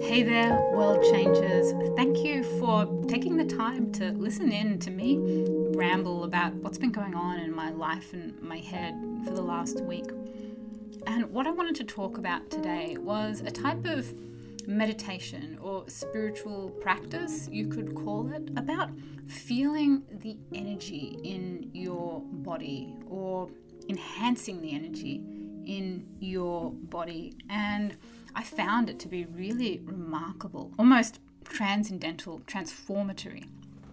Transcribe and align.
Hey 0.00 0.22
there, 0.22 0.58
world 0.72 1.04
changers. 1.12 1.74
Thank 1.94 2.24
you 2.24 2.42
for 2.58 2.86
taking 3.06 3.36
the 3.36 3.44
time 3.44 3.92
to 3.92 4.12
listen 4.12 4.50
in 4.50 4.78
to 4.78 4.90
me 4.90 5.44
ramble 5.76 6.24
about 6.24 6.54
what's 6.54 6.78
been 6.78 6.92
going 6.92 7.14
on 7.14 7.38
in 7.40 7.54
my 7.54 7.70
life 7.70 8.14
and 8.14 8.40
my 8.40 8.56
head 8.56 8.94
for 9.24 9.32
the 9.32 9.42
last 9.42 9.82
week. 9.84 10.06
And 11.06 11.30
what 11.30 11.46
I 11.46 11.50
wanted 11.50 11.74
to 11.74 11.84
talk 11.84 12.16
about 12.16 12.48
today 12.50 12.96
was 12.98 13.42
a 13.42 13.50
type 13.50 13.84
of 13.84 14.14
meditation 14.66 15.58
or 15.60 15.84
spiritual 15.88 16.70
practice, 16.80 17.48
you 17.52 17.68
could 17.68 17.94
call 17.94 18.32
it, 18.32 18.48
about 18.56 18.90
feeling 19.26 20.02
the 20.10 20.38
energy 20.54 21.18
in 21.22 21.70
your 21.74 22.22
body 22.22 22.94
or 23.06 23.50
enhancing 23.90 24.62
the 24.62 24.74
energy 24.74 25.22
in 25.66 26.06
your 26.20 26.70
body. 26.70 27.34
And 27.48 27.96
I 28.34 28.42
found 28.42 28.88
it 28.90 28.98
to 29.00 29.08
be 29.08 29.26
really 29.26 29.80
remarkable, 29.84 30.72
almost 30.78 31.20
transcendental, 31.44 32.40
transformatory. 32.46 33.44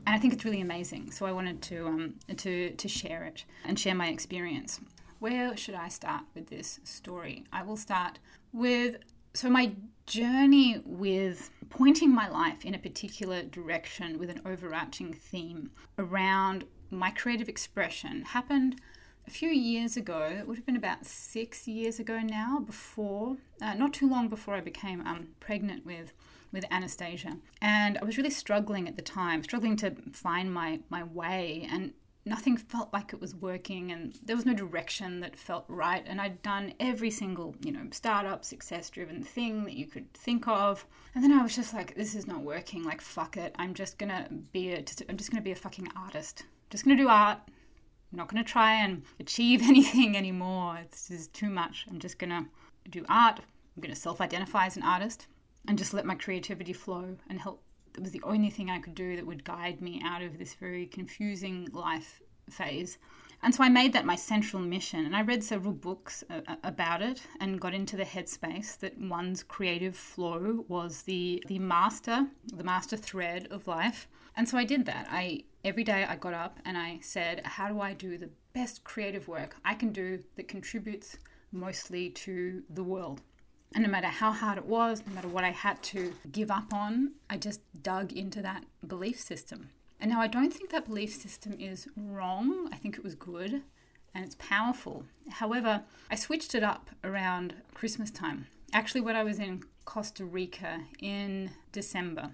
And 0.06 0.16
I 0.16 0.20
think 0.20 0.34
it's 0.34 0.46
really 0.46 0.62
amazing. 0.62 1.12
So 1.12 1.26
I 1.26 1.32
wanted 1.32 1.62
to 1.64 1.88
um, 1.88 2.16
to 2.38 2.72
to 2.72 2.88
share 2.88 3.24
it 3.24 3.46
and 3.64 3.80
share 3.80 3.96
my 3.96 4.08
experience. 4.08 4.80
Where 5.20 5.56
should 5.56 5.76
I 5.76 5.88
start 5.88 6.24
with 6.36 6.50
this 6.50 6.80
story? 6.84 7.46
I 7.54 7.64
will 7.64 7.78
start 7.78 8.20
with 8.52 8.98
so 9.34 9.50
my 9.50 9.74
journey 10.06 10.82
with 10.86 11.50
pointing 11.70 12.14
my 12.14 12.28
life 12.28 12.66
in 12.66 12.76
a 12.76 12.78
particular 12.78 13.42
direction 13.44 14.20
with 14.20 14.30
an 14.30 14.42
overarching 14.46 15.14
theme 15.14 15.72
around 15.98 16.66
my 16.92 17.10
creative 17.10 17.50
expression 17.50 18.22
happened 18.24 18.80
a 19.28 19.32
few 19.32 19.50
years 19.50 19.96
ago, 19.98 20.36
it 20.38 20.48
would 20.48 20.58
have 20.58 20.66
been 20.66 20.76
about 20.76 21.06
six 21.06 21.68
years 21.68 22.00
ago 22.00 22.20
now, 22.20 22.60
before, 22.60 23.38
uh, 23.62 23.74
not 23.74 23.94
too 23.94 24.10
long 24.10 24.28
before 24.28 24.56
I 24.56 24.62
became 24.62 25.06
um, 25.06 25.30
pregnant 25.40 25.86
with 25.86 26.14
with 26.52 26.66
Anastasia. 26.70 27.38
And 27.62 27.98
I 27.98 28.06
was 28.06 28.16
really 28.16 28.30
struggling 28.30 28.88
at 28.88 28.96
the 28.96 29.02
time, 29.02 29.44
struggling 29.44 29.76
to 29.78 29.96
find 30.12 30.54
my, 30.54 30.82
my 30.90 31.04
way, 31.04 31.68
and 31.70 31.94
nothing 32.26 32.56
felt 32.58 32.94
like 32.94 33.12
it 33.12 33.20
was 33.20 33.34
working, 33.34 33.92
and 33.92 34.18
there 34.24 34.36
was 34.36 34.46
no 34.46 34.54
direction 34.54 35.20
that 35.22 35.36
felt 35.36 35.66
right. 35.68 36.04
And 36.06 36.22
I'd 36.22 36.44
done 36.44 36.76
every 36.80 37.10
single, 37.10 37.56
you 37.66 37.72
know, 37.72 37.88
startup, 37.92 38.46
success 38.46 38.92
driven 38.92 39.24
thing 39.24 39.64
that 39.66 39.74
you 39.74 39.88
could 39.88 40.14
think 40.14 40.48
of. 40.48 40.86
And 41.16 41.24
then 41.24 41.34
I 41.34 41.42
was 41.42 41.56
just 41.56 41.74
like, 41.74 41.96
this 41.96 42.14
is 42.14 42.28
not 42.28 42.42
working. 42.42 42.84
Like, 42.84 43.02
fuck 43.02 43.36
it. 43.36 43.56
I'm 43.58 43.74
just 43.74 43.98
gonna 43.98 44.28
be 44.52 44.74
a, 44.74 44.82
just, 44.84 45.02
I'm 45.10 45.18
just 45.18 45.32
gonna 45.32 45.42
be 45.42 45.52
a 45.52 45.56
fucking 45.56 45.90
artist. 45.96 46.44
Just 46.70 46.86
gonna 46.86 46.98
do 46.98 47.10
art 47.10 47.40
I'm 48.14 48.18
not 48.18 48.32
going 48.32 48.44
to 48.44 48.50
try 48.50 48.76
and 48.76 49.02
achieve 49.20 49.64
anything 49.68 50.16
anymore. 50.16 50.78
It's 50.80 51.08
just 51.08 51.34
too 51.34 51.50
much. 51.50 51.88
I'm 51.90 52.00
just 52.00 52.20
going 52.20 52.30
to 52.30 52.46
do 52.90 53.04
art. 53.10 53.40
I'm 53.40 53.82
going 53.82 53.94
to 53.94 54.00
self 54.00 54.22
identify 54.22 54.68
as 54.68 54.78
an 54.78 54.84
artist 54.84 55.26
and 55.68 55.78
just 55.78 55.94
let 55.94 56.06
my 56.06 56.14
creativity 56.14 56.74
flow 56.74 57.18
and 57.28 57.40
help. 57.40 57.64
It 57.96 58.02
was 58.02 58.12
the 58.12 58.22
only 58.24 58.52
thing 58.52 58.70
I 58.70 58.80
could 58.80 58.96
do 58.96 59.16
that 59.16 59.26
would 59.26 59.44
guide 59.44 59.82
me 59.82 60.02
out 60.04 60.22
of 60.22 60.38
this 60.38 60.54
very 60.54 60.86
confusing 60.86 61.70
life 61.74 62.22
phase. 62.50 63.00
And 63.44 63.54
so 63.54 63.62
I 63.62 63.68
made 63.68 63.92
that 63.92 64.06
my 64.06 64.16
central 64.16 64.62
mission. 64.62 65.06
And 65.06 65.14
I 65.14 65.22
read 65.22 65.44
several 65.44 65.74
books 65.74 66.24
uh, 66.30 66.56
about 66.64 67.02
it 67.02 67.22
and 67.42 67.60
got 67.60 67.74
into 67.74 67.98
the 67.98 68.06
headspace 68.06 68.80
that 68.80 68.98
one's 68.98 69.44
creative 69.44 69.98
flow 69.98 70.64
was 70.70 71.02
the, 71.02 71.44
the 71.48 71.60
master, 71.60 72.28
the 72.54 72.64
master 72.64 72.96
thread 72.96 73.50
of 73.52 73.68
life. 73.68 74.08
And 74.38 74.48
so 74.48 74.58
I 74.58 74.64
did 74.64 74.86
that. 74.86 75.08
I 75.12 75.44
every 75.66 75.84
day 75.84 76.06
I 76.06 76.16
got 76.16 76.34
up 76.34 76.60
and 76.66 76.78
I 76.78 77.00
said, 77.02 77.42
how 77.46 77.68
do 77.68 77.82
I 77.82 77.94
do 77.94 78.18
the 78.18 78.30
best 78.54 78.84
creative 78.86 79.28
work 79.28 79.58
I 79.66 79.74
can 79.76 79.92
do 79.92 80.24
that 80.36 80.48
contributes 80.48 81.18
mostly 81.52 82.10
to 82.12 82.64
the 82.70 82.84
world? 82.84 83.22
And 83.76 83.84
no 83.84 83.90
matter 83.90 84.08
how 84.08 84.32
hard 84.32 84.58
it 84.58 84.66
was, 84.66 85.04
no 85.06 85.14
matter 85.14 85.28
what 85.28 85.44
I 85.44 85.52
had 85.52 85.82
to 85.84 86.14
give 86.32 86.50
up 86.50 86.74
on, 86.74 87.14
I 87.30 87.38
just 87.38 87.62
dug 87.82 88.14
into 88.14 88.42
that 88.42 88.64
belief 88.88 89.20
system. 89.20 89.70
And 90.04 90.12
now 90.12 90.20
I 90.20 90.28
don't 90.28 90.54
think 90.54 90.70
that 90.72 90.88
belief 90.88 91.14
system 91.14 91.56
is 91.58 91.88
wrong. 91.96 92.68
I 92.74 92.76
think 92.76 92.98
it 92.98 93.06
was 93.06 93.16
good 93.16 93.62
and 94.14 94.26
it's 94.26 94.36
powerful. 94.38 95.06
However, 95.30 95.82
I 96.12 96.16
switched 96.16 96.54
it 96.56 96.62
up 96.62 96.90
around 97.06 97.56
Christmas 97.74 98.12
time. 98.12 98.48
Actually, 98.74 99.00
when 99.00 99.16
I 99.16 99.24
was 99.24 99.40
in 99.40 99.64
Costa 99.86 100.26
Rica 100.26 100.82
in 101.00 101.52
December. 101.72 102.32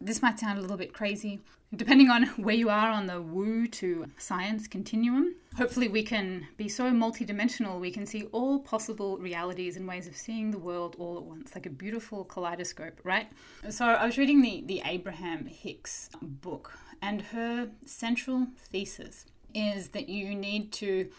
This 0.00 0.22
might 0.22 0.38
sound 0.38 0.58
a 0.58 0.62
little 0.62 0.78
bit 0.78 0.94
crazy, 0.94 1.40
depending 1.76 2.08
on 2.08 2.24
where 2.36 2.54
you 2.54 2.70
are 2.70 2.88
on 2.88 3.06
the 3.06 3.20
woo 3.20 3.66
to 3.66 4.06
science 4.16 4.66
continuum. 4.66 5.34
Hopefully, 5.58 5.88
we 5.88 6.02
can 6.02 6.46
be 6.56 6.70
so 6.70 6.84
multidimensional 6.84 7.78
we 7.78 7.90
can 7.90 8.06
see 8.06 8.24
all 8.32 8.60
possible 8.60 9.18
realities 9.18 9.76
and 9.76 9.86
ways 9.86 10.06
of 10.06 10.16
seeing 10.16 10.50
the 10.50 10.58
world 10.58 10.96
all 10.98 11.18
at 11.18 11.24
once, 11.24 11.54
like 11.54 11.66
a 11.66 11.70
beautiful 11.70 12.24
kaleidoscope, 12.24 12.98
right? 13.04 13.28
So, 13.68 13.84
I 13.84 14.06
was 14.06 14.16
reading 14.16 14.40
the, 14.40 14.62
the 14.66 14.80
Abraham 14.86 15.44
Hicks 15.44 16.08
book, 16.22 16.72
and 17.02 17.22
her 17.22 17.70
central 17.84 18.48
thesis 18.56 19.26
is 19.54 19.88
that 19.88 20.08
you 20.08 20.34
need 20.34 20.72
to 20.72 21.10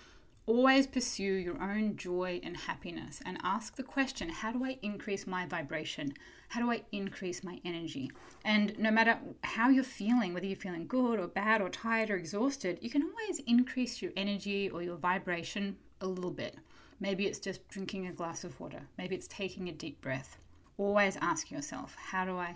Always 0.48 0.88
pursue 0.88 1.34
your 1.36 1.62
own 1.62 1.98
joy 1.98 2.42
and 2.44 2.58
happiness 2.58 3.22
and 3.26 3.38
ask 3.44 3.76
the 3.76 3.84
question 3.84 4.30
how 4.30 4.52
do 4.52 4.66
I 4.66 4.80
increase 4.82 5.28
my 5.28 5.46
vibration? 5.46 6.14
How 6.50 6.62
do 6.62 6.72
I 6.72 6.82
increase 6.92 7.44
my 7.44 7.62
energy? 7.64 8.12
And 8.44 8.78
no 8.80 8.90
matter 8.90 9.20
how 9.44 9.70
you're 9.70 9.84
feeling, 9.84 10.34
whether 10.34 10.48
you're 10.48 10.56
feeling 10.56 10.88
good 10.88 11.20
or 11.20 11.28
bad 11.28 11.62
or 11.62 11.70
tired 11.70 12.10
or 12.10 12.16
exhausted, 12.16 12.80
you 12.82 12.90
can 12.90 13.04
always 13.04 13.40
increase 13.46 14.02
your 14.02 14.12
energy 14.18 14.68
or 14.68 14.82
your 14.82 14.98
vibration 14.98 15.78
a 16.02 16.08
little 16.08 16.32
bit. 16.32 16.58
Maybe 17.00 17.28
it's 17.28 17.40
just 17.40 17.68
drinking 17.70 18.08
a 18.08 18.12
glass 18.12 18.44
of 18.44 18.60
water, 18.60 18.82
maybe 18.98 19.16
it's 19.16 19.28
taking 19.28 19.70
a 19.70 19.72
deep 19.72 20.02
breath. 20.02 20.38
Always 20.78 21.18
ask 21.22 21.52
yourself 21.52 21.96
how 21.96 22.26
do 22.26 22.38
I 22.38 22.56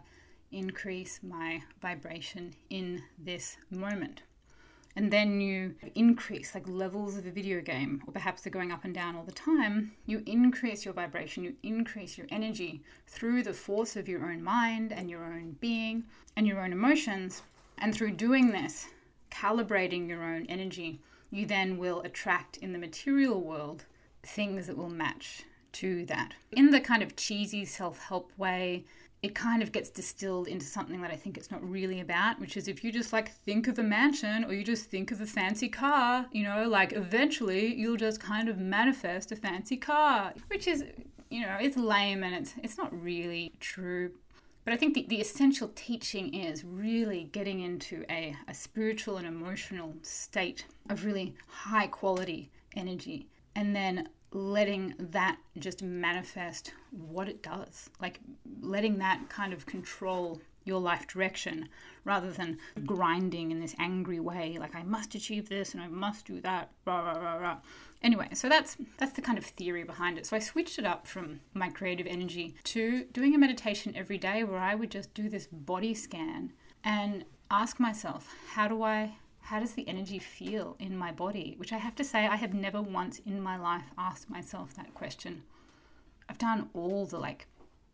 increase 0.51 1.19
my 1.23 1.61
vibration 1.81 2.53
in 2.69 3.01
this 3.17 3.57
moment? 3.69 4.21
and 4.95 5.11
then 5.11 5.41
you 5.41 5.75
increase 5.95 6.55
like 6.55 6.67
levels 6.67 7.17
of 7.17 7.25
a 7.25 7.31
video 7.31 7.59
game, 7.59 8.01
or 8.07 8.13
perhaps 8.13 8.41
they're 8.41 8.51
going 8.51 8.71
up 8.71 8.85
and 8.85 8.93
down 8.93 9.15
all 9.15 9.23
the 9.23 9.31
time, 9.31 9.91
you 10.05 10.23
increase 10.25 10.85
your 10.85 10.93
vibration, 10.93 11.43
you 11.43 11.53
increase 11.63 12.17
your 12.17 12.27
energy 12.29 12.81
through 13.07 13.43
the 13.43 13.53
force 13.53 13.95
of 13.95 14.07
your 14.07 14.25
own 14.25 14.41
mind 14.41 14.93
and 14.93 15.09
your 15.09 15.25
own 15.25 15.57
being 15.59 16.05
and 16.37 16.47
your 16.47 16.61
own 16.61 16.71
emotions. 16.71 17.41
And 17.77 17.93
through 17.93 18.11
doing 18.11 18.51
this, 18.51 18.87
calibrating 19.29 20.07
your 20.07 20.23
own 20.23 20.45
energy, 20.47 21.01
you 21.29 21.45
then 21.45 21.77
will 21.77 22.01
attract 22.01 22.57
in 22.57 22.71
the 22.71 22.79
material 22.79 23.41
world 23.41 23.83
things 24.23 24.67
that 24.67 24.77
will 24.77 24.89
match 24.89 25.43
to 25.75 26.05
that. 26.05 26.33
In 26.51 26.71
the 26.71 26.79
kind 26.79 27.03
of 27.03 27.15
cheesy 27.15 27.65
self 27.65 27.99
help 27.99 28.31
way, 28.37 28.85
it 29.21 29.33
kind 29.33 29.63
of 29.63 29.71
gets 29.71 29.89
distilled 29.89 30.47
into 30.47 30.65
something 30.65 31.01
that 31.01 31.11
I 31.11 31.15
think 31.15 31.37
it's 31.37 31.49
not 31.49 31.67
really 31.67 31.99
about, 31.99 32.39
which 32.39 32.55
is 32.55 32.67
if 32.67 32.83
you 32.83 32.91
just 32.91 33.11
like 33.11 33.31
think 33.31 33.67
of 33.67 33.79
a 33.79 33.83
mansion 33.83 34.43
or 34.45 34.53
you 34.53 34.63
just 34.63 34.85
think 34.85 35.11
of 35.11 35.19
a 35.19 35.25
fancy 35.25 35.67
car, 35.67 36.27
you 36.31 36.43
know, 36.43 36.67
like 36.67 36.93
eventually 36.93 37.73
you'll 37.73 37.97
just 37.97 38.19
kind 38.19 38.47
of 38.47 38.57
manifest 38.57 39.31
a 39.31 39.35
fancy 39.35 39.77
car, 39.77 40.33
which 40.47 40.67
is, 40.67 40.83
you 41.29 41.41
know, 41.41 41.57
it's 41.59 41.75
lame 41.75 42.23
and 42.23 42.35
it's 42.35 42.53
it's 42.61 42.77
not 42.77 42.91
really 43.03 43.53
true. 43.59 44.11
But 44.63 44.73
I 44.73 44.77
think 44.77 44.93
the, 44.95 45.05
the 45.09 45.21
essential 45.21 45.71
teaching 45.75 46.33
is 46.33 46.63
really 46.63 47.25
getting 47.31 47.61
into 47.61 48.03
a, 48.09 48.35
a 48.47 48.53
spiritual 48.53 49.17
and 49.17 49.27
emotional 49.27 49.93
state 50.01 50.65
of 50.89 51.05
really 51.05 51.35
high 51.47 51.87
quality 51.87 52.49
energy 52.75 53.27
and 53.55 53.75
then 53.75 54.09
letting 54.35 54.93
that 54.99 55.37
just 55.57 55.81
manifest 55.81 56.73
what 56.91 57.29
it 57.29 57.41
does, 57.41 57.89
like 58.01 58.19
letting 58.61 58.97
that 58.97 59.29
kind 59.29 59.53
of 59.53 59.65
control 59.65 60.41
your 60.65 60.81
life 60.81 61.07
direction 61.07 61.69
rather 62.03 62.31
than 62.31 62.57
grinding 62.85 63.51
in 63.51 63.59
this 63.59 63.75
angry 63.77 64.19
way 64.19 64.57
like 64.59 64.73
i 64.73 64.81
must 64.81 65.13
achieve 65.13 65.47
this 65.47 65.75
and 65.75 65.83
i 65.83 65.87
must 65.87 66.25
do 66.25 66.41
that 66.41 66.71
rah, 66.85 67.01
rah, 67.01 67.19
rah, 67.19 67.35
rah. 67.35 67.57
anyway 68.01 68.27
so 68.33 68.49
that's 68.49 68.75
that's 68.97 69.11
the 69.11 69.21
kind 69.21 69.37
of 69.37 69.45
theory 69.45 69.83
behind 69.83 70.17
it 70.17 70.25
so 70.25 70.35
i 70.35 70.39
switched 70.39 70.79
it 70.79 70.85
up 70.85 71.05
from 71.05 71.39
my 71.53 71.69
creative 71.69 72.07
energy 72.07 72.55
to 72.63 73.03
doing 73.13 73.35
a 73.35 73.37
meditation 73.37 73.95
every 73.95 74.17
day 74.17 74.43
where 74.43 74.57
i 74.57 74.73
would 74.73 74.89
just 74.89 75.13
do 75.13 75.29
this 75.29 75.45
body 75.51 75.93
scan 75.93 76.51
and 76.83 77.23
ask 77.51 77.79
myself 77.79 78.33
how 78.53 78.67
do 78.67 78.81
i 78.81 79.15
how 79.45 79.59
does 79.59 79.73
the 79.73 79.87
energy 79.87 80.17
feel 80.17 80.75
in 80.79 80.97
my 80.97 81.11
body? 81.11 81.53
Which 81.57 81.71
I 81.71 81.77
have 81.77 81.93
to 81.97 82.03
say, 82.03 82.25
I 82.25 82.35
have 82.35 82.55
never 82.55 82.81
once 82.81 83.19
in 83.27 83.39
my 83.39 83.57
life 83.57 83.83
asked 83.95 84.27
myself 84.27 84.73
that 84.73 84.95
question. 84.95 85.43
I've 86.27 86.39
done 86.39 86.69
all 86.73 87.05
the 87.05 87.19
like 87.19 87.45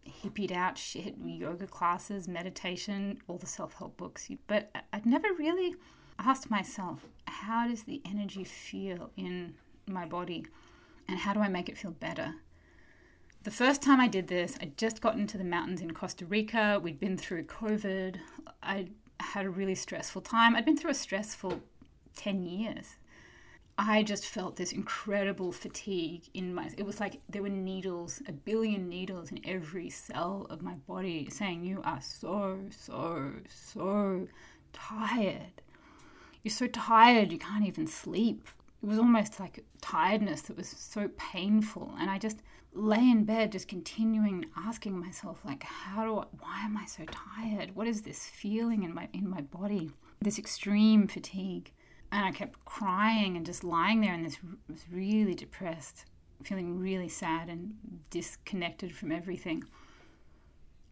hippied 0.08 0.54
out 0.54 0.78
shit, 0.78 1.16
yoga 1.22 1.68
classes, 1.68 2.26
meditation, 2.26 3.22
all 3.28 3.38
the 3.38 3.48
self 3.48 3.74
help 3.74 3.98
books, 3.98 4.30
but 4.48 4.72
I'd 4.94 5.06
never 5.06 5.28
really 5.38 5.76
asked 6.18 6.50
myself, 6.50 7.06
how 7.26 7.68
does 7.68 7.84
the 7.84 8.02
energy 8.06 8.46
feel 8.46 9.12
in 9.18 9.56
my 9.86 10.06
body 10.06 10.46
and 11.10 11.20
how 11.20 11.34
do 11.34 11.42
I 11.42 11.50
make 11.50 11.68
it 11.68 11.78
feel 11.78 11.92
better? 11.92 12.36
The 13.44 13.52
first 13.52 13.82
time 13.82 14.00
I 14.00 14.08
did 14.08 14.30
this, 14.30 14.58
I'd 14.62 14.78
just 14.78 15.02
gotten 15.02 15.28
to 15.28 15.38
the 15.38 15.44
mountains 15.44 15.82
in 15.82 15.92
Costa 15.92 16.26
Rica. 16.26 16.80
We'd 16.82 17.00
been 17.00 17.18
through 17.18 17.44
COVID. 17.44 18.20
I'd 18.64 18.92
had 19.22 19.46
a 19.46 19.50
really 19.50 19.76
stressful 19.76 20.22
time. 20.22 20.56
I'd 20.56 20.66
been 20.66 20.78
through 20.78 20.92
a 20.92 20.96
stressful 20.96 21.62
10 22.16 22.44
years. 22.44 22.96
I 23.78 24.04
just 24.04 24.26
felt 24.28 24.58
this 24.58 24.74
incredible 24.74 25.52
fatigue 25.52 26.24
in 26.34 26.54
my 26.54 26.70
it 26.78 26.86
was 26.86 27.00
like 27.00 27.22
there 27.30 27.42
were 27.42 27.50
needles, 27.50 28.22
a 28.28 28.32
billion 28.32 28.90
needles 28.90 29.32
in 29.32 29.40
every 29.44 29.90
cell 29.90 30.46
of 30.50 30.62
my 30.62 30.74
body 30.88 31.30
saying 31.32 31.64
you 31.64 31.82
are 31.84 32.02
so 32.02 32.60
so 32.70 33.32
so 33.48 34.28
tired. 34.74 35.62
You're 36.44 36.54
so 36.54 36.68
tired 36.68 37.32
you 37.32 37.40
can't 37.40 37.66
even 37.66 37.88
sleep. 37.88 38.48
It 38.82 38.88
was 38.88 38.98
almost 38.98 39.40
like 39.40 39.64
tiredness 39.82 40.42
that 40.44 40.58
was 40.58 40.68
so 40.68 41.10
painful 41.18 41.94
and 42.00 42.10
I 42.10 42.18
just 42.18 42.42
lay 42.74 43.10
in 43.10 43.26
bed 43.26 43.52
just 43.52 43.68
continuing 43.68 44.46
asking 44.56 44.98
myself 44.98 45.40
like 45.44 45.64
how 45.64 46.06
do 46.06 46.20
I, 46.20 46.26
why 46.40 46.62
am 46.64 46.78
I 46.78 46.86
so 46.86 47.04
tired? 47.12 47.76
What 47.76 47.88
is 47.88 48.02
this 48.02 48.26
feeling 48.26 48.84
in 48.84 48.94
my 48.94 49.08
in 49.14 49.30
my 49.30 49.42
body? 49.42 49.92
This 50.22 50.40
extreme 50.40 51.08
fatigue 51.08 51.72
and 52.12 52.26
I 52.26 52.32
kept 52.32 52.64
crying 52.66 53.38
and 53.38 53.46
just 53.46 53.64
lying 53.64 54.02
there 54.02 54.14
and 54.14 54.26
this 54.26 54.38
was 54.70 54.84
really 54.92 55.34
depressed, 55.34 56.06
feeling 56.44 56.80
really 56.80 57.10
sad 57.10 57.50
and 57.50 57.74
disconnected 58.10 58.94
from 58.94 59.12
everything. 59.12 59.64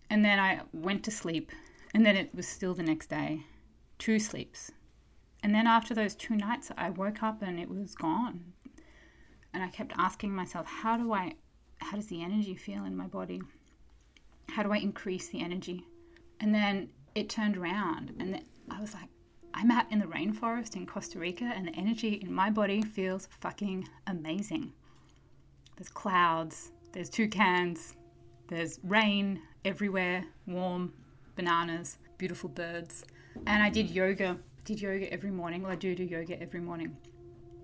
And 0.09 0.23
then 0.25 0.39
I 0.39 0.61
went 0.73 1.03
to 1.03 1.11
sleep, 1.11 1.51
and 1.93 2.03
then 2.03 2.15
it 2.15 2.33
was 2.33 2.47
still 2.47 2.73
the 2.73 2.81
next 2.81 3.09
day, 3.09 3.43
two 3.99 4.17
sleeps. 4.17 4.71
And 5.43 5.53
then 5.55 5.67
after 5.67 5.93
those 5.93 6.15
two 6.15 6.35
nights, 6.35 6.71
I 6.77 6.89
woke 6.89 7.23
up 7.23 7.41
and 7.41 7.59
it 7.59 7.69
was 7.69 7.95
gone. 7.95 8.53
And 9.53 9.63
I 9.63 9.69
kept 9.69 9.93
asking 9.97 10.35
myself, 10.35 10.67
how 10.67 10.97
do 10.97 11.13
I, 11.13 11.33
how 11.79 11.95
does 11.95 12.07
the 12.07 12.21
energy 12.21 12.55
feel 12.55 12.85
in 12.85 12.95
my 12.95 13.07
body? 13.07 13.41
How 14.49 14.63
do 14.63 14.71
I 14.71 14.77
increase 14.77 15.29
the 15.29 15.41
energy? 15.41 15.85
And 16.39 16.53
then 16.53 16.89
it 17.15 17.29
turned 17.29 17.57
around, 17.57 18.13
and 18.19 18.41
I 18.69 18.79
was 18.79 18.93
like, 18.93 19.09
I'm 19.53 19.71
out 19.71 19.91
in 19.91 19.99
the 19.99 20.05
rainforest 20.05 20.75
in 20.75 20.85
Costa 20.85 21.19
Rica 21.19 21.43
and 21.43 21.67
the 21.67 21.75
energy 21.75 22.19
in 22.21 22.31
my 22.31 22.49
body 22.49 22.81
feels 22.81 23.27
fucking 23.41 23.87
amazing. 24.07 24.71
There's 25.75 25.89
clouds, 25.89 26.71
there's 26.91 27.09
toucans, 27.09 27.95
there's 28.47 28.79
rain 28.83 29.41
everywhere, 29.65 30.23
warm, 30.45 30.93
bananas, 31.35 31.97
beautiful 32.17 32.49
birds. 32.49 33.03
And 33.47 33.63
I 33.63 33.69
did 33.69 33.89
yoga, 33.89 34.37
did 34.65 34.81
yoga 34.81 35.11
every 35.11 35.31
morning. 35.31 35.63
Well, 35.63 35.71
I 35.71 35.75
do 35.75 35.95
do 35.95 36.03
yoga 36.03 36.41
every 36.41 36.59
morning. 36.59 36.95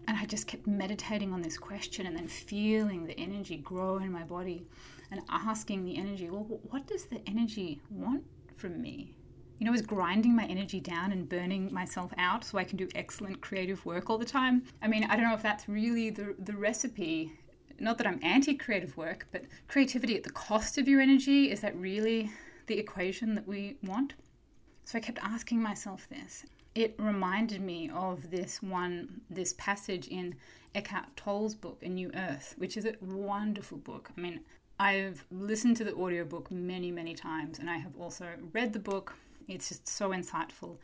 And 0.07 0.18
I 0.18 0.25
just 0.25 0.47
kept 0.47 0.68
meditating 0.68 1.33
on 1.33 1.42
this 1.42 1.57
question 1.57 2.06
and 2.06 2.15
then 2.15 2.27
feeling 2.27 3.06
the 3.06 3.19
energy 3.19 3.57
grow 3.57 3.97
in 3.97 4.12
my 4.12 4.24
body 4.24 4.68
and 5.12 5.21
asking 5.30 5.83
the 5.83 5.97
energy, 5.97 6.30
well, 6.30 6.45
what 6.69 6.86
does 6.88 7.06
the 7.06 7.21
energy 7.27 7.81
want 7.89 8.24
from 8.57 8.81
me? 8.81 9.15
you 9.59 9.65
know, 9.65 9.71
was 9.71 9.81
grinding 9.81 10.36
my 10.36 10.45
energy 10.45 10.80
down 10.80 11.12
and 11.12 11.30
burning 11.30 11.74
myself 11.74 12.12
out 12.18 12.44
so 12.44 12.57
I 12.57 12.63
can 12.63 12.77
do 12.77 12.88
excellent 12.94 13.41
creative 13.41 13.86
work 13.86 14.09
all 14.09 14.18
the 14.18 14.25
time. 14.25 14.63
I 14.81 14.88
mean, 14.88 15.06
I 15.06 15.15
don't 15.15 15.25
know 15.25 15.33
if 15.33 15.41
that's 15.41 15.69
really 15.69 16.09
the, 16.09 16.36
the 16.39 16.53
recipe. 16.53 17.31
Not 17.80 17.98
that 17.98 18.07
I'm 18.07 18.19
anti 18.21 18.56
creative 18.56 18.95
work, 18.98 19.27
but 19.31 19.44
creativity 19.68 20.15
at 20.15 20.24
the 20.24 20.30
cost 20.31 20.77
of 20.77 20.88
your 20.88 21.00
energy 21.01 21.51
is 21.51 21.62
that 21.62 21.75
really 21.77 22.31
the 22.68 22.77
equation 22.77 23.36
that 23.36 23.48
we 23.48 23.77
want? 23.83 24.13
So 24.83 24.98
I 24.98 25.01
kept 25.01 25.19
asking 25.21 25.62
myself 25.62 26.07
this. 26.09 26.45
It 26.75 26.95
reminded 26.98 27.62
me 27.62 27.89
of 27.89 28.30
this 28.30 28.62
one, 28.62 29.22
this 29.30 29.54
passage 29.54 30.07
in 30.10 30.36
Eckhart 30.75 31.16
Tolle's 31.16 31.56
book, 31.56 31.81
A 31.81 31.89
New 31.89 32.12
Earth, 32.13 32.54
which 32.57 32.75
is 32.75 32.86
a 32.86 32.95
wonderful 33.01 33.77
book. 33.77 34.12
I 34.16 34.19
mean, 34.19 34.42
I've 34.77 35.25
listened 35.31 35.77
to 35.77 35.86
the 35.86 35.95
audiobook 35.95 36.51
many, 36.51 36.92
many 36.92 37.16
times, 37.16 37.60
and 37.60 37.69
I 37.69 37.77
have 37.77 37.95
also 37.98 38.27
read 38.51 38.74
the 38.74 38.80
book 38.80 39.16
it's 39.48 39.69
just 39.69 39.88
so 39.88 40.10
insightful 40.10 40.77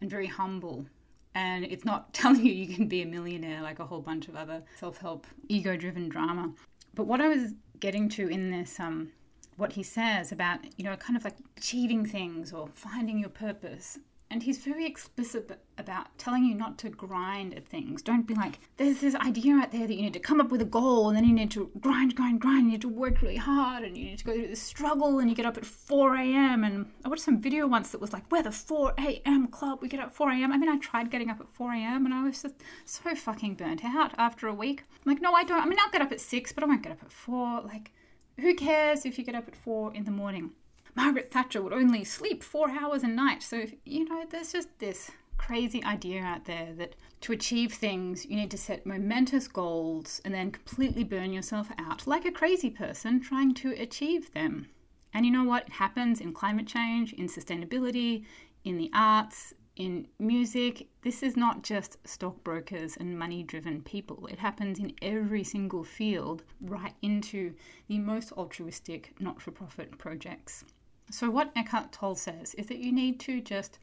and 0.00 0.10
very 0.10 0.26
humble. 0.26 0.86
And 1.34 1.64
it's 1.64 1.84
not 1.84 2.12
telling 2.14 2.44
you 2.44 2.52
you 2.52 2.74
can 2.74 2.88
be 2.88 3.02
a 3.02 3.06
millionaire 3.06 3.62
like 3.62 3.78
a 3.78 3.86
whole 3.86 4.00
bunch 4.00 4.28
of 4.28 4.36
other 4.36 4.62
self 4.78 4.98
help, 4.98 5.26
ego 5.48 5.76
driven 5.76 6.08
drama. 6.08 6.52
But 6.94 7.06
what 7.06 7.20
I 7.20 7.28
was 7.28 7.54
getting 7.80 8.08
to 8.10 8.28
in 8.28 8.50
this, 8.50 8.78
um, 8.78 9.12
what 9.56 9.72
he 9.72 9.82
says 9.82 10.30
about, 10.30 10.60
you 10.76 10.84
know, 10.84 10.94
kind 10.96 11.16
of 11.16 11.24
like 11.24 11.36
achieving 11.56 12.04
things 12.04 12.52
or 12.52 12.68
finding 12.74 13.18
your 13.18 13.30
purpose 13.30 13.98
and 14.32 14.42
he's 14.42 14.56
very 14.56 14.86
explicit 14.86 15.60
about 15.76 16.16
telling 16.16 16.42
you 16.44 16.54
not 16.54 16.78
to 16.78 16.88
grind 16.88 17.52
at 17.52 17.68
things. 17.68 18.00
Don't 18.00 18.26
be 18.26 18.34
like, 18.34 18.60
there's 18.78 19.02
this 19.02 19.14
idea 19.16 19.54
out 19.56 19.72
there 19.72 19.86
that 19.86 19.94
you 19.94 20.00
need 20.00 20.14
to 20.14 20.18
come 20.18 20.40
up 20.40 20.50
with 20.50 20.62
a 20.62 20.64
goal 20.64 21.08
and 21.08 21.16
then 21.16 21.24
you 21.24 21.34
need 21.34 21.50
to 21.50 21.70
grind, 21.80 22.16
grind, 22.16 22.40
grind. 22.40 22.64
You 22.64 22.72
need 22.72 22.80
to 22.80 22.88
work 22.88 23.20
really 23.20 23.36
hard 23.36 23.84
and 23.84 23.94
you 23.94 24.06
need 24.06 24.18
to 24.18 24.24
go 24.24 24.32
through 24.32 24.48
the 24.48 24.56
struggle 24.56 25.18
and 25.18 25.28
you 25.28 25.36
get 25.36 25.44
up 25.44 25.58
at 25.58 25.66
4 25.66 26.16
a.m. 26.16 26.64
And 26.64 26.90
I 27.04 27.10
watched 27.10 27.22
some 27.22 27.42
video 27.42 27.66
once 27.66 27.90
that 27.90 28.00
was 28.00 28.14
like, 28.14 28.24
we're 28.32 28.42
the 28.42 28.50
4 28.50 28.94
a.m. 28.98 29.48
club. 29.48 29.80
We 29.82 29.88
get 29.88 30.00
up 30.00 30.06
at 30.06 30.14
4 30.14 30.30
a.m. 30.30 30.50
I 30.50 30.56
mean, 30.56 30.70
I 30.70 30.78
tried 30.78 31.10
getting 31.10 31.28
up 31.28 31.38
at 31.38 31.48
4 31.50 31.74
a.m. 31.74 32.06
and 32.06 32.14
I 32.14 32.22
was 32.22 32.40
just 32.40 32.54
so 32.86 33.14
fucking 33.14 33.56
burnt 33.56 33.84
out 33.84 34.14
after 34.16 34.48
a 34.48 34.54
week. 34.54 34.84
I'm 35.04 35.12
like, 35.12 35.20
no, 35.20 35.34
I 35.34 35.44
don't. 35.44 35.60
I 35.60 35.66
mean, 35.66 35.78
I'll 35.78 35.92
get 35.92 36.00
up 36.00 36.10
at 36.10 36.22
6, 36.22 36.52
but 36.52 36.64
I 36.64 36.66
won't 36.66 36.82
get 36.82 36.92
up 36.92 37.02
at 37.02 37.12
4. 37.12 37.60
Like, 37.66 37.92
who 38.40 38.54
cares 38.54 39.04
if 39.04 39.18
you 39.18 39.24
get 39.24 39.34
up 39.34 39.46
at 39.46 39.56
4 39.56 39.92
in 39.94 40.04
the 40.04 40.10
morning? 40.10 40.52
Margaret 40.94 41.30
Thatcher 41.30 41.62
would 41.62 41.72
only 41.72 42.04
sleep 42.04 42.42
four 42.42 42.70
hours 42.70 43.02
a 43.02 43.08
night. 43.08 43.42
So, 43.42 43.64
you 43.84 44.04
know, 44.04 44.24
there's 44.28 44.52
just 44.52 44.68
this 44.78 45.10
crazy 45.38 45.82
idea 45.84 46.22
out 46.22 46.44
there 46.44 46.72
that 46.74 46.94
to 47.22 47.32
achieve 47.32 47.72
things, 47.72 48.26
you 48.26 48.36
need 48.36 48.50
to 48.50 48.58
set 48.58 48.86
momentous 48.86 49.48
goals 49.48 50.20
and 50.24 50.34
then 50.34 50.50
completely 50.50 51.02
burn 51.02 51.32
yourself 51.32 51.68
out 51.78 52.06
like 52.06 52.24
a 52.24 52.30
crazy 52.30 52.70
person 52.70 53.20
trying 53.20 53.54
to 53.54 53.72
achieve 53.72 54.32
them. 54.34 54.68
And 55.14 55.26
you 55.26 55.32
know 55.32 55.44
what 55.44 55.68
happens 55.68 56.20
in 56.20 56.32
climate 56.32 56.66
change, 56.66 57.12
in 57.14 57.26
sustainability, 57.26 58.24
in 58.64 58.76
the 58.76 58.90
arts, 58.94 59.54
in 59.76 60.06
music? 60.18 60.88
This 61.02 61.22
is 61.22 61.36
not 61.36 61.62
just 61.62 61.96
stockbrokers 62.06 62.96
and 62.96 63.18
money 63.18 63.42
driven 63.42 63.82
people. 63.82 64.26
It 64.26 64.38
happens 64.38 64.78
in 64.78 64.94
every 65.02 65.44
single 65.44 65.84
field, 65.84 66.44
right 66.60 66.94
into 67.02 67.54
the 67.88 67.98
most 67.98 68.32
altruistic 68.32 69.14
not 69.18 69.40
for 69.40 69.50
profit 69.50 69.98
projects. 69.98 70.64
So, 71.10 71.30
what 71.30 71.52
Eckhart 71.54 71.92
Tolle 71.92 72.14
says 72.14 72.54
is 72.54 72.66
that 72.68 72.78
you 72.78 72.92
need 72.92 73.20
to 73.20 73.40
just 73.40 73.78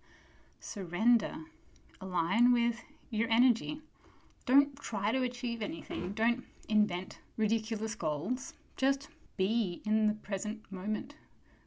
surrender, 0.60 1.36
align 2.02 2.52
with 2.52 2.82
your 3.10 3.30
energy. 3.30 3.82
Don't 4.46 4.76
try 4.80 5.12
to 5.12 5.22
achieve 5.24 5.62
anything, 5.62 6.14
don't 6.14 6.44
invent 6.68 7.20
ridiculous 7.38 7.96
goals. 7.96 8.54
Just 8.78 9.10
be 9.38 9.82
in 9.86 10.08
the 10.08 10.14
present 10.14 10.72
moment 10.72 11.16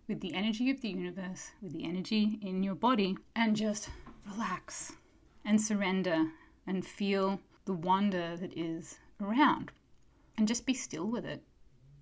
with 0.08 0.20
the 0.20 0.34
energy 0.34 0.70
of 0.70 0.80
the 0.80 0.88
universe, 0.88 1.50
with 1.60 1.72
the 1.72 1.84
energy 1.84 2.38
in 2.42 2.62
your 2.62 2.74
body, 2.74 3.16
and 3.36 3.56
just 3.56 3.88
relax 4.30 4.92
and 5.44 5.60
surrender 5.60 6.26
and 6.66 6.86
feel 6.86 7.40
the 7.64 7.72
wonder 7.72 8.36
that 8.36 8.56
is 8.56 8.98
around. 9.20 9.70
And 10.36 10.48
just 10.48 10.66
be 10.66 10.74
still 10.74 11.06
with 11.06 11.24
it 11.24 11.42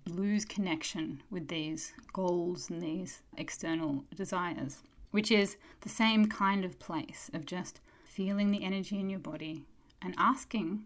lose 0.07 0.45
connection 0.45 1.21
with 1.29 1.47
these 1.47 1.93
goals 2.13 2.69
and 2.69 2.81
these 2.81 3.21
external 3.37 4.03
desires, 4.15 4.83
which 5.11 5.31
is 5.31 5.57
the 5.81 5.89
same 5.89 6.25
kind 6.27 6.65
of 6.65 6.79
place 6.79 7.29
of 7.33 7.45
just 7.45 7.79
feeling 8.05 8.51
the 8.51 8.63
energy 8.63 8.99
in 8.99 9.09
your 9.09 9.19
body 9.19 9.63
and 10.01 10.15
asking, 10.17 10.83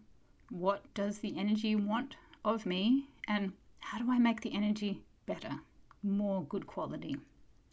what 0.50 0.82
does 0.94 1.18
the 1.18 1.36
energy 1.38 1.74
want 1.74 2.16
of 2.44 2.66
me? 2.66 3.08
And 3.26 3.52
how 3.80 3.98
do 3.98 4.10
I 4.10 4.18
make 4.18 4.40
the 4.40 4.54
energy 4.54 5.02
better, 5.26 5.60
more 6.02 6.44
good 6.44 6.66
quality? 6.66 7.16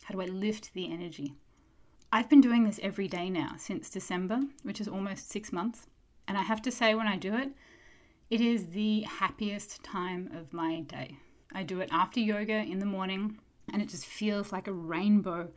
How 0.04 0.14
do 0.14 0.22
I 0.22 0.26
lift 0.26 0.74
the 0.74 0.92
energy? 0.92 1.36
I've 2.12 2.30
been 2.30 2.42
doing 2.42 2.64
this 2.64 2.80
every 2.84 3.08
day 3.08 3.30
now 3.30 3.56
since 3.58 3.90
December, 3.90 4.42
which 4.64 4.82
is 4.82 4.88
almost 4.88 5.30
six 5.30 5.52
months. 5.52 5.88
And 6.28 6.38
I 6.38 6.44
have 6.44 6.62
to 6.64 6.72
say, 6.72 6.96
when 6.96 7.08
I 7.08 7.18
do 7.18 7.36
it, 7.36 7.50
it 8.30 8.42
is 8.42 8.68
the 8.68 9.02
happiest 9.02 9.84
time 9.84 10.32
of 10.34 10.54
my 10.54 10.82
day. 10.82 11.18
I 11.54 11.64
do 11.64 11.80
it 11.80 11.90
after 11.92 12.20
yoga 12.20 12.54
in 12.54 12.80
the 12.80 12.86
morning, 12.86 13.38
and 13.72 13.82
it 13.82 13.90
just 13.90 14.06
feels 14.06 14.52
like 14.52 14.68
a 14.68 14.74
rainbow 14.74 15.50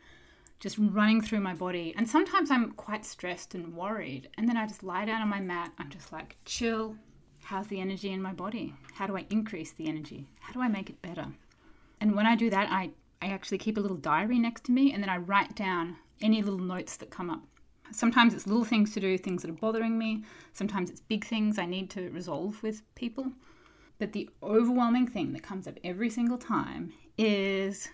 just 0.59 0.79
running 0.79 1.21
through 1.21 1.41
my 1.41 1.55
body. 1.55 1.95
And 1.97 2.09
sometimes 2.09 2.51
I'm 2.51 2.73
quite 2.73 3.05
stressed 3.05 3.55
and 3.55 3.75
worried, 3.75 4.29
and 4.39 4.49
then 4.49 4.57
I 4.57 4.67
just 4.67 4.83
lie 4.83 5.05
down 5.05 5.23
on 5.23 5.29
my 5.29 5.41
mat. 5.41 5.73
I'm 5.79 5.91
just 5.91 6.13
like, 6.13 6.37
chill. 6.45 6.97
How's 7.43 7.69
the 7.69 7.81
energy 7.81 8.11
in 8.11 8.21
my 8.21 8.33
body? 8.33 8.75
How 8.95 9.07
do 9.07 9.17
I 9.17 9.27
increase 9.31 9.73
the 9.73 9.87
energy? 9.87 10.27
How 10.41 10.53
do 10.53 10.61
I 10.61 10.69
make 10.69 10.91
it 10.91 11.03
better? 11.03 11.27
And 12.01 12.15
when 12.15 12.27
I 12.27 12.35
do 12.35 12.51
that, 12.51 12.69
I, 12.71 12.91
I 13.23 13.29
actually 13.29 13.59
keep 13.59 13.77
a 13.77 13.81
little 13.81 13.97
diary 13.97 14.39
next 14.39 14.65
to 14.65 14.73
me, 14.73 14.93
and 14.93 15.03
then 15.03 15.11
I 15.11 15.19
write 15.19 15.55
down 15.55 15.97
any 16.21 16.43
little 16.43 16.59
notes 16.59 16.97
that 16.97 17.11
come 17.11 17.31
up. 17.31 17.43
Sometimes 17.93 18.35
it's 18.35 18.47
little 18.47 18.65
things 18.65 18.93
to 18.95 19.01
do, 19.01 19.17
things 19.17 19.43
that 19.43 19.51
are 19.51 19.55
bothering 19.55 19.97
me. 19.97 20.25
Sometimes 20.53 20.91
it's 20.91 21.01
big 21.01 21.25
things 21.25 21.59
I 21.59 21.67
need 21.67 21.89
to 21.91 22.11
resolve 22.11 22.61
with 22.63 22.83
people. 22.97 23.31
But 23.99 24.13
the 24.13 24.29
overwhelming 24.43 25.07
thing 25.07 25.33
that 25.33 25.43
comes 25.43 25.67
up 25.67 25.79
every 25.83 26.11
single 26.11 26.39
time 26.39 26.93
is 27.17 27.89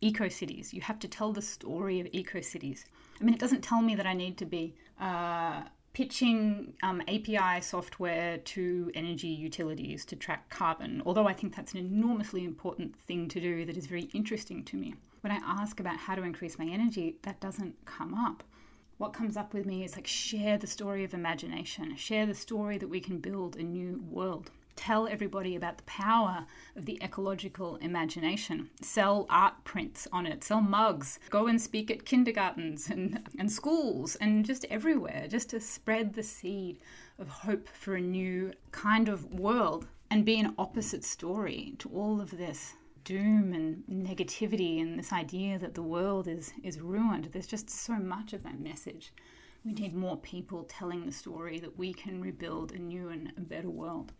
eco 0.00 0.28
cities. 0.28 0.72
You 0.72 0.80
have 0.82 0.98
to 1.00 1.08
tell 1.08 1.32
the 1.32 1.42
story 1.42 2.00
of 2.00 2.06
eco 2.12 2.40
cities. 2.40 2.86
I 3.20 3.24
mean, 3.24 3.34
it 3.34 3.40
doesn't 3.40 3.62
tell 3.62 3.82
me 3.82 3.94
that 3.94 4.06
I 4.06 4.14
need 4.14 4.36
to 4.38 4.44
be 4.44 4.74
uh, 5.00 5.62
pitching 5.92 6.74
um, 6.82 7.00
API 7.02 7.60
software 7.60 8.38
to 8.38 8.90
energy 8.94 9.28
utilities 9.28 10.04
to 10.06 10.16
track 10.16 10.48
carbon, 10.50 11.02
although 11.06 11.28
I 11.28 11.32
think 11.32 11.54
that's 11.54 11.72
an 11.72 11.78
enormously 11.78 12.44
important 12.44 12.96
thing 12.96 13.28
to 13.28 13.40
do 13.40 13.64
that 13.64 13.76
is 13.76 13.86
very 13.86 14.08
interesting 14.12 14.64
to 14.64 14.76
me. 14.76 14.94
When 15.20 15.32
I 15.32 15.40
ask 15.44 15.80
about 15.80 15.96
how 15.96 16.14
to 16.16 16.22
increase 16.22 16.58
my 16.58 16.66
energy, 16.66 17.16
that 17.22 17.40
doesn't 17.40 17.76
come 17.84 18.14
up. 18.14 18.42
what 18.98 19.12
comes 19.12 19.36
up 19.36 19.52
with 19.52 19.66
me 19.66 19.84
is 19.84 19.96
like 19.96 20.06
share 20.06 20.56
the 20.56 20.66
story 20.66 21.04
of 21.04 21.14
imagination, 21.14 21.96
share 21.96 22.26
the 22.26 22.34
story 22.34 22.78
that 22.78 22.88
we 22.88 23.00
can 23.00 23.18
build 23.18 23.56
a 23.56 23.62
new 23.62 24.02
world. 24.08 24.50
Tell 24.76 25.06
everybody 25.06 25.56
about 25.56 25.78
the 25.78 25.84
power 25.84 26.46
of 26.76 26.84
the 26.84 26.98
ecological 27.02 27.76
imagination. 27.76 28.70
Sell 28.82 29.26
art 29.30 29.64
prints 29.64 30.06
on 30.12 30.26
it, 30.26 30.44
sell 30.44 30.60
mugs, 30.60 31.18
go 31.30 31.46
and 31.46 31.60
speak 31.60 31.90
at 31.90 32.04
kindergartens 32.04 32.90
and, 32.90 33.26
and 33.38 33.50
schools 33.50 34.16
and 34.16 34.44
just 34.44 34.64
everywhere, 34.70 35.26
just 35.28 35.50
to 35.50 35.60
spread 35.60 36.14
the 36.14 36.22
seed 36.22 36.78
of 37.18 37.28
hope 37.28 37.68
for 37.68 37.94
a 37.94 38.00
new 38.00 38.52
kind 38.72 39.08
of 39.08 39.32
world 39.32 39.86
and 40.10 40.24
be 40.24 40.38
an 40.38 40.54
opposite 40.58 41.04
story 41.04 41.74
to 41.78 41.88
all 41.90 42.20
of 42.20 42.36
this 42.36 42.74
doom 43.04 43.52
and 43.52 43.84
negativity 43.90 44.80
and 44.80 44.98
this 44.98 45.12
idea 45.12 45.58
that 45.58 45.74
the 45.74 45.82
world 45.82 46.26
is 46.26 46.52
is 46.62 46.80
ruined. 46.80 47.28
There's 47.32 47.46
just 47.46 47.68
so 47.70 47.94
much 47.94 48.32
of 48.32 48.42
that 48.42 48.58
message. 48.58 49.12
We 49.64 49.72
need 49.72 49.94
more 49.94 50.16
people 50.18 50.64
telling 50.64 51.06
the 51.06 51.12
story 51.12 51.58
that 51.60 51.78
we 51.78 51.92
can 51.94 52.20
rebuild 52.20 52.72
a 52.72 52.78
new 52.78 53.08
and 53.08 53.32
a 53.36 53.40
better 53.40 53.70
world. 53.70 54.12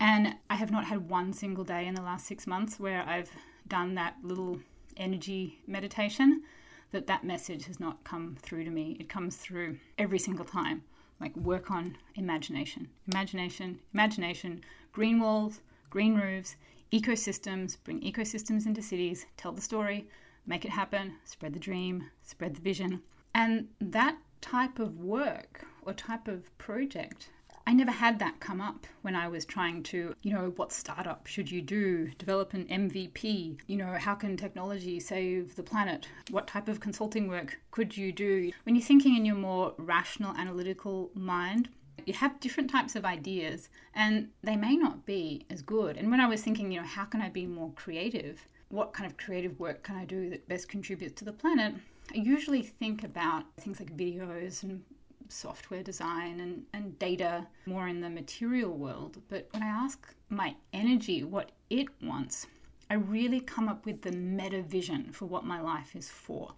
And 0.00 0.34
I 0.48 0.54
have 0.54 0.70
not 0.70 0.86
had 0.86 1.10
one 1.10 1.32
single 1.34 1.62
day 1.62 1.86
in 1.86 1.94
the 1.94 2.00
last 2.02 2.26
six 2.26 2.46
months 2.46 2.80
where 2.80 3.02
I've 3.06 3.30
done 3.68 3.94
that 3.96 4.16
little 4.22 4.58
energy 4.96 5.58
meditation 5.66 6.42
that 6.90 7.06
that 7.06 7.22
message 7.22 7.66
has 7.66 7.78
not 7.78 8.02
come 8.02 8.36
through 8.40 8.64
to 8.64 8.70
me. 8.70 8.96
It 8.98 9.08
comes 9.10 9.36
through 9.36 9.78
every 9.98 10.18
single 10.18 10.46
time. 10.46 10.82
Like 11.20 11.36
work 11.36 11.70
on 11.70 11.98
imagination, 12.14 12.88
imagination, 13.12 13.78
imagination, 13.92 14.62
green 14.90 15.20
walls, 15.20 15.60
green 15.90 16.14
roofs, 16.14 16.56
ecosystems, 16.92 17.76
bring 17.84 18.00
ecosystems 18.00 18.64
into 18.64 18.80
cities, 18.80 19.26
tell 19.36 19.52
the 19.52 19.60
story, 19.60 20.08
make 20.46 20.64
it 20.64 20.70
happen, 20.70 21.14
spread 21.24 21.52
the 21.52 21.60
dream, 21.60 22.06
spread 22.22 22.56
the 22.56 22.62
vision. 22.62 23.02
And 23.34 23.68
that 23.80 24.16
type 24.40 24.78
of 24.78 24.98
work 24.98 25.66
or 25.82 25.92
type 25.92 26.26
of 26.26 26.56
project, 26.56 27.28
I 27.70 27.72
never 27.72 27.92
had 27.92 28.18
that 28.18 28.40
come 28.40 28.60
up 28.60 28.84
when 29.02 29.14
I 29.14 29.28
was 29.28 29.44
trying 29.44 29.84
to, 29.84 30.12
you 30.22 30.32
know, 30.32 30.52
what 30.56 30.72
startup 30.72 31.28
should 31.28 31.48
you 31.48 31.62
do? 31.62 32.10
Develop 32.18 32.52
an 32.52 32.64
MVP? 32.64 33.60
You 33.68 33.76
know, 33.76 33.92
how 33.92 34.16
can 34.16 34.36
technology 34.36 34.98
save 34.98 35.54
the 35.54 35.62
planet? 35.62 36.08
What 36.32 36.48
type 36.48 36.66
of 36.66 36.80
consulting 36.80 37.28
work 37.28 37.60
could 37.70 37.96
you 37.96 38.10
do? 38.10 38.50
When 38.64 38.74
you're 38.74 38.84
thinking 38.84 39.14
in 39.14 39.24
your 39.24 39.36
more 39.36 39.74
rational, 39.78 40.36
analytical 40.36 41.12
mind, 41.14 41.68
you 42.06 42.14
have 42.14 42.40
different 42.40 42.72
types 42.72 42.96
of 42.96 43.04
ideas 43.04 43.68
and 43.94 44.30
they 44.42 44.56
may 44.56 44.74
not 44.74 45.06
be 45.06 45.46
as 45.48 45.62
good. 45.62 45.96
And 45.96 46.10
when 46.10 46.20
I 46.20 46.26
was 46.26 46.42
thinking, 46.42 46.72
you 46.72 46.80
know, 46.80 46.86
how 46.88 47.04
can 47.04 47.22
I 47.22 47.28
be 47.28 47.46
more 47.46 47.70
creative? 47.76 48.48
What 48.70 48.92
kind 48.92 49.08
of 49.08 49.16
creative 49.16 49.60
work 49.60 49.84
can 49.84 49.94
I 49.94 50.06
do 50.06 50.28
that 50.30 50.48
best 50.48 50.68
contributes 50.68 51.14
to 51.20 51.24
the 51.24 51.32
planet? 51.32 51.74
I 52.12 52.16
usually 52.16 52.62
think 52.62 53.04
about 53.04 53.44
things 53.58 53.78
like 53.78 53.96
videos 53.96 54.64
and 54.64 54.82
software 55.30 55.82
design 55.82 56.40
and, 56.40 56.64
and 56.72 56.98
data 56.98 57.46
more 57.66 57.88
in 57.88 58.00
the 58.00 58.10
material 58.10 58.76
world. 58.76 59.20
But 59.28 59.48
when 59.52 59.62
I 59.62 59.68
ask 59.68 60.14
my 60.28 60.54
energy 60.72 61.24
what 61.24 61.52
it 61.70 61.88
wants, 62.02 62.46
I 62.90 62.94
really 62.94 63.40
come 63.40 63.68
up 63.68 63.86
with 63.86 64.02
the 64.02 64.12
meta 64.12 64.62
vision 64.62 65.12
for 65.12 65.26
what 65.26 65.44
my 65.44 65.60
life 65.60 65.94
is 65.94 66.08
for. 66.08 66.54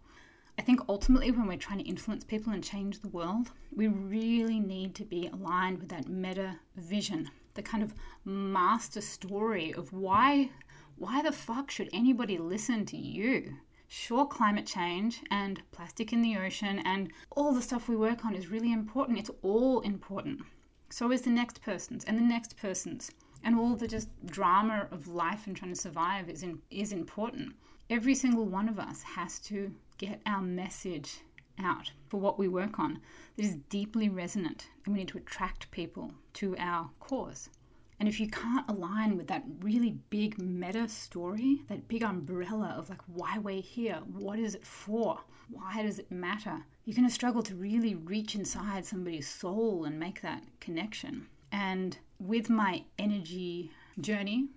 I 0.59 0.62
think 0.62 0.81
ultimately, 0.88 1.31
when 1.31 1.47
we're 1.47 1.57
trying 1.57 1.79
to 1.79 1.88
influence 1.88 2.25
people 2.25 2.52
and 2.52 2.62
change 2.62 3.00
the 3.00 3.09
world, 3.09 3.50
we 3.75 3.88
really 3.88 4.61
need 4.61 4.95
to 4.97 5.05
be 5.05 5.29
aligned 5.29 5.79
with 5.79 5.88
that 5.88 6.09
meta 6.09 6.59
vision, 6.76 7.31
the 7.55 7.62
kind 7.62 7.83
of 7.83 7.95
master 8.25 9.00
story 9.00 9.73
of 9.75 9.93
why, 9.93 10.50
why 10.97 11.23
the 11.23 11.33
fuck 11.33 11.71
should 11.71 11.88
anybody 11.93 12.38
listen 12.38 12.85
to 12.87 12.97
you? 12.97 13.57
Sure, 13.95 14.25
climate 14.25 14.65
change 14.65 15.21
and 15.31 15.61
plastic 15.71 16.15
in 16.15 16.23
the 16.23 16.35
ocean 16.35 16.79
and 16.87 17.13
all 17.33 17.53
the 17.53 17.61
stuff 17.61 17.91
we 17.91 17.95
work 17.95 18.25
on 18.25 18.35
is 18.35 18.49
really 18.49 18.73
important. 18.73 19.19
It's 19.19 19.31
all 19.43 19.81
important. 19.81 20.41
So 20.89 21.13
is 21.13 21.21
the 21.21 21.29
next 21.29 21.61
person's 21.61 22.03
and 22.07 22.17
the 22.17 22.23
next 22.23 22.57
person's. 22.57 23.11
And 23.45 23.55
all 23.55 23.77
the 23.77 23.87
just 23.87 24.09
drama 24.25 24.89
of 24.91 25.09
life 25.09 25.47
and 25.47 25.55
trying 25.55 25.75
to 25.75 25.79
survive 25.79 26.31
is, 26.31 26.43
in, 26.43 26.63
is 26.71 26.93
important. 26.93 27.55
Every 27.91 28.15
single 28.15 28.47
one 28.47 28.67
of 28.67 28.79
us 28.79 29.03
has 29.03 29.39
to 29.41 29.71
get 29.99 30.23
our 30.25 30.41
message 30.41 31.21
out 31.63 31.93
for 32.09 32.19
what 32.19 32.39
we 32.39 32.49
work 32.49 32.79
on 32.79 32.99
that 33.37 33.45
is 33.45 33.57
deeply 33.69 34.09
resonant, 34.09 34.69
and 34.87 34.95
we 34.95 35.01
need 35.01 35.09
to 35.09 35.19
attract 35.19 35.71
people 35.71 36.15
to 36.33 36.57
our 36.57 36.89
cause. 36.99 37.51
And 37.99 38.09
if 38.09 38.19
you 38.19 38.29
can't 38.29 38.69
align 38.69 39.17
with 39.17 39.29
that 39.29 39.45
really 39.61 39.99
big 40.11 40.39
meta 40.39 40.89
story, 40.89 41.63
that 41.69 41.89
big 41.89 42.03
umbrella 42.03 42.75
of 42.77 42.91
like 42.91 43.03
why 43.07 43.39
we're 43.39 43.63
here, 43.63 44.01
what 44.13 44.39
is 44.39 44.55
it 44.55 44.67
for, 44.67 45.21
why 45.51 45.83
does 45.83 45.99
it 45.99 46.11
matter, 46.11 46.65
you're 46.85 46.97
going 46.97 47.07
to 47.07 47.15
struggle 47.15 47.43
to 47.43 47.55
really 47.55 47.95
reach 47.95 48.35
inside 48.35 48.85
somebody's 48.85 49.29
soul 49.29 49.85
and 49.85 49.99
make 50.01 50.21
that 50.23 50.43
connection. 50.61 51.27
And 51.53 51.97
with 52.19 52.49
my 52.51 52.83
energy 52.99 53.71
journey, 54.01 54.49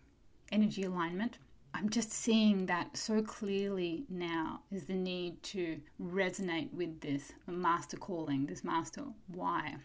energy 0.51 0.83
alignment, 0.83 1.37
I'm 1.73 1.89
just 1.89 2.13
seeing 2.13 2.67
that 2.67 2.95
so 2.95 3.21
clearly 3.21 4.05
now 4.09 4.61
is 4.71 4.85
the 4.85 4.93
need 4.93 5.43
to 5.43 5.77
resonate 6.01 6.73
with 6.73 7.01
this 7.01 7.33
master 7.47 7.97
calling, 7.97 8.45
this 8.45 8.63
master 8.63 9.03
why. 9.27 9.75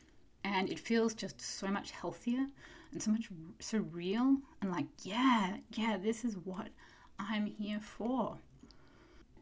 And 0.45 0.71
it 0.71 0.79
feels 0.79 1.15
just 1.15 1.41
so 1.41 1.67
much 1.67 1.91
healthier 1.91 2.47
and 2.93 3.03
so 3.03 3.11
much 3.11 3.29
so 3.61 3.79
real 3.79 4.39
and 4.61 4.71
like, 4.71 4.87
yeah, 5.03 5.57
yeah, 5.73 5.97
this 5.97 6.25
is 6.25 6.37
what 6.37 6.69
I'm 7.19 7.47
here 7.47 7.81
for. 7.81 8.39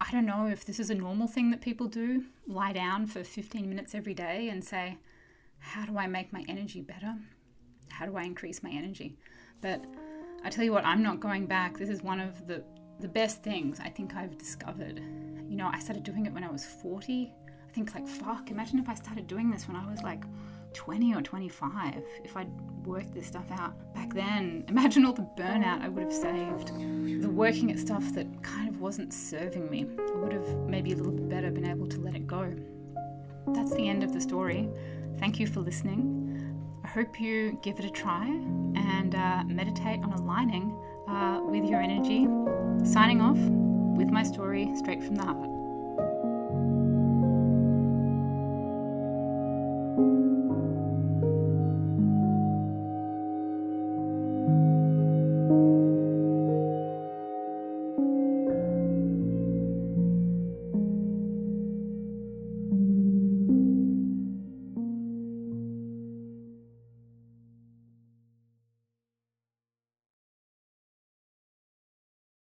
I 0.00 0.10
don't 0.12 0.26
know 0.26 0.46
if 0.46 0.64
this 0.64 0.78
is 0.78 0.90
a 0.90 0.94
normal 0.94 1.26
thing 1.26 1.50
that 1.50 1.60
people 1.60 1.86
do 1.86 2.24
lie 2.46 2.72
down 2.72 3.06
for 3.06 3.24
15 3.24 3.68
minutes 3.68 3.94
every 3.94 4.14
day 4.14 4.48
and 4.48 4.64
say, 4.64 4.98
How 5.58 5.84
do 5.86 5.98
I 5.98 6.06
make 6.06 6.32
my 6.32 6.44
energy 6.48 6.80
better? 6.80 7.16
How 7.88 8.06
do 8.06 8.16
I 8.16 8.22
increase 8.22 8.62
my 8.62 8.70
energy? 8.70 9.16
But 9.60 9.84
I 10.44 10.50
tell 10.50 10.64
you 10.64 10.72
what, 10.72 10.84
I'm 10.84 11.02
not 11.02 11.18
going 11.18 11.46
back. 11.46 11.76
This 11.76 11.88
is 11.88 12.02
one 12.02 12.20
of 12.20 12.46
the 12.46 12.62
the 13.00 13.08
best 13.08 13.44
things 13.44 13.78
I 13.80 13.88
think 13.88 14.16
I've 14.16 14.36
discovered. 14.38 14.98
You 15.48 15.56
know, 15.56 15.70
I 15.72 15.78
started 15.78 16.02
doing 16.02 16.26
it 16.26 16.32
when 16.32 16.42
I 16.42 16.50
was 16.50 16.64
40. 16.64 17.32
I 17.68 17.72
think 17.72 17.94
like 17.94 18.06
fuck, 18.06 18.50
imagine 18.50 18.78
if 18.78 18.88
I 18.88 18.94
started 18.94 19.26
doing 19.26 19.50
this 19.50 19.66
when 19.66 19.76
I 19.76 19.88
was 19.90 20.02
like 20.02 20.24
20 20.78 21.12
or 21.12 21.20
25. 21.20 22.04
If 22.22 22.36
I'd 22.36 22.48
worked 22.86 23.12
this 23.12 23.26
stuff 23.26 23.50
out 23.50 23.74
back 23.94 24.14
then, 24.14 24.64
imagine 24.68 25.04
all 25.04 25.12
the 25.12 25.28
burnout 25.36 25.82
I 25.82 25.88
would 25.88 26.04
have 26.04 26.12
saved. 26.12 26.68
The 27.20 27.28
working 27.28 27.72
at 27.72 27.80
stuff 27.80 28.14
that 28.14 28.44
kind 28.44 28.68
of 28.68 28.80
wasn't 28.80 29.12
serving 29.12 29.68
me. 29.68 29.86
I 29.98 30.16
would 30.16 30.32
have 30.32 30.48
maybe 30.68 30.92
a 30.92 30.96
little 30.96 31.10
bit 31.10 31.28
better 31.28 31.50
been 31.50 31.66
able 31.66 31.88
to 31.88 31.98
let 31.98 32.14
it 32.14 32.28
go. 32.28 32.54
That's 33.48 33.74
the 33.74 33.88
end 33.88 34.04
of 34.04 34.12
the 34.12 34.20
story. 34.20 34.68
Thank 35.18 35.40
you 35.40 35.48
for 35.48 35.58
listening. 35.60 36.06
I 36.84 36.86
hope 36.86 37.20
you 37.20 37.58
give 37.60 37.80
it 37.80 37.84
a 37.84 37.90
try 37.90 38.26
and 38.28 39.16
uh, 39.16 39.42
meditate 39.46 39.98
on 40.04 40.12
aligning 40.12 40.70
uh, 41.08 41.40
with 41.42 41.64
your 41.64 41.80
energy. 41.80 42.28
Signing 42.88 43.20
off 43.20 43.38
with 43.98 44.10
my 44.10 44.22
story 44.22 44.70
straight 44.76 45.02
from 45.02 45.16
the 45.16 45.24
heart. 45.24 45.57